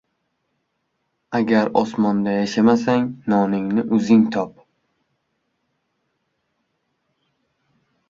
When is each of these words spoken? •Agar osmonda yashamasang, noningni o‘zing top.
•Agar 1.39 1.69
osmonda 1.81 2.33
yashamasang, 2.37 3.05
noningni 3.35 3.85
o‘zing 3.99 4.27
top. 4.37 4.67